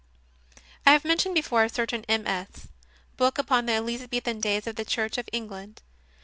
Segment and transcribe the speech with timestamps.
[0.55, 0.61] 2.
[0.87, 2.69] I have mentioned before a certain MS.
[3.17, 5.83] book upon the Elizabethan days of the Church of Eng land.